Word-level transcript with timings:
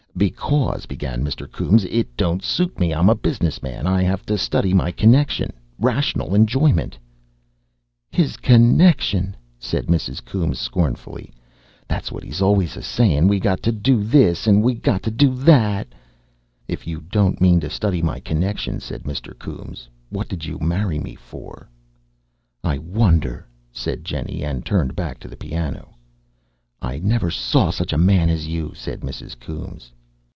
"Because," 0.17 0.85
began 0.85 1.23
Mr. 1.23 1.49
Coombes, 1.51 1.85
"it 1.85 2.15
don't 2.17 2.43
suit 2.43 2.77
me. 2.79 2.93
I'm 2.93 3.09
a 3.09 3.15
business 3.15 3.63
man. 3.63 3.87
I 3.87 4.05
'ave 4.07 4.21
to 4.25 4.37
study 4.37 4.73
my 4.73 4.91
connection. 4.91 5.51
Rational 5.79 6.29
'njoyment" 6.31 6.93
"His 8.21 8.35
connection!" 8.37 9.35
said 9.57 9.87
Mrs. 9.87 10.23
Coombes 10.23 10.59
scornfully. 10.59 11.33
"That's 11.87 12.11
what 12.11 12.23
he's 12.23 12.41
always 12.41 12.75
a 12.75 12.83
saying. 12.83 13.29
We 13.29 13.39
got 13.39 13.63
to 13.63 13.71
do 13.71 14.03
this, 14.03 14.45
and 14.47 14.61
we 14.61 14.75
got 14.75 15.01
to 15.03 15.11
do 15.11 15.33
that" 15.33 15.87
"If 16.67 16.85
you 16.85 17.01
don't 17.09 17.41
mean 17.41 17.59
to 17.61 17.69
study 17.69 18.01
my 18.01 18.19
connection," 18.19 18.79
said 18.81 19.03
Mr. 19.03 19.35
Coombes, 19.39 19.87
"what 20.09 20.27
did 20.27 20.43
you 20.45 20.59
marry 20.59 20.99
me 20.99 21.15
for?" 21.15 21.67
"I 22.65 22.77
wonder," 22.79 23.47
said 23.71 24.03
Jennie, 24.03 24.43
and 24.43 24.65
turned 24.65 24.93
back 24.95 25.19
to 25.21 25.29
the 25.29 25.37
piano. 25.37 25.95
"I 26.81 26.99
never 26.99 27.31
saw 27.31 27.71
such 27.71 27.93
a 27.93 27.97
man 27.97 28.29
as 28.29 28.45
you," 28.45 28.73
said 28.75 28.99
Mrs. 29.01 29.39
Coombes. 29.39 29.91